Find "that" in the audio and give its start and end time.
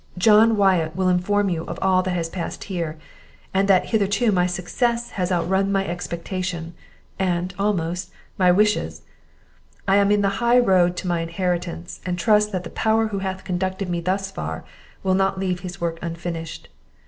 2.01-2.15, 3.67-3.89, 12.51-12.63